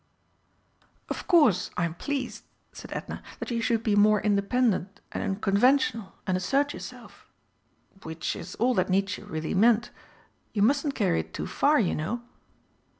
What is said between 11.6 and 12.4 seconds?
you know."